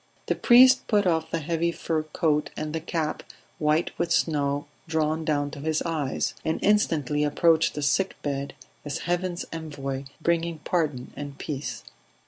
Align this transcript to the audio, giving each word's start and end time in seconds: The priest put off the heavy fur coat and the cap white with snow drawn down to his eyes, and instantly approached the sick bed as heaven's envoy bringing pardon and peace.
The 0.25 0.33
priest 0.33 0.87
put 0.87 1.05
off 1.05 1.29
the 1.29 1.37
heavy 1.37 1.71
fur 1.71 2.01
coat 2.01 2.49
and 2.57 2.73
the 2.73 2.79
cap 2.79 3.21
white 3.59 3.91
with 3.99 4.11
snow 4.11 4.65
drawn 4.87 5.23
down 5.23 5.51
to 5.51 5.59
his 5.59 5.83
eyes, 5.83 6.33
and 6.43 6.57
instantly 6.63 7.23
approached 7.23 7.75
the 7.75 7.83
sick 7.83 8.19
bed 8.23 8.55
as 8.83 9.01
heaven's 9.05 9.45
envoy 9.53 10.05
bringing 10.19 10.57
pardon 10.65 11.13
and 11.15 11.37
peace. 11.37 11.83